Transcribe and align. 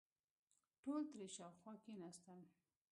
ټول 0.83 1.01
ترې 1.11 1.27
شاوخوا 1.35 1.73
کېناستل. 1.83 2.39